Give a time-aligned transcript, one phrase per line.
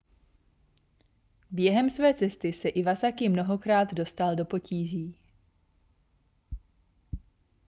[1.51, 5.15] během své cesty se iwasaki mnohokrát dostal do potíží